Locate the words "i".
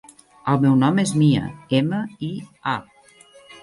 2.31-2.35